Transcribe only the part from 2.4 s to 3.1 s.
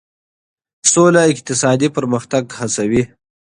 هڅوي.